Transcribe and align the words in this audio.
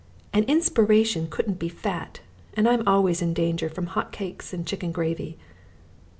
An 0.33 0.45
inspiration 0.45 1.27
couldn't 1.29 1.59
be 1.59 1.69
fat, 1.69 2.21
and 2.55 2.67
I'm 2.67 2.81
always 2.87 3.21
in 3.21 3.35
danger 3.35 3.69
from 3.69 3.85
hot 3.85 4.11
cakes 4.11 4.51
and 4.51 4.65
chicken 4.65 4.91
gravy. 4.91 5.37